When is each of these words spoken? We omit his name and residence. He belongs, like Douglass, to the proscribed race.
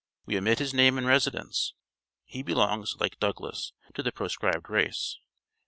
We 0.25 0.35
omit 0.35 0.57
his 0.57 0.73
name 0.73 0.97
and 0.97 1.05
residence. 1.05 1.75
He 2.25 2.41
belongs, 2.41 2.95
like 2.99 3.19
Douglass, 3.19 3.71
to 3.93 4.01
the 4.01 4.11
proscribed 4.11 4.67
race. 4.67 5.19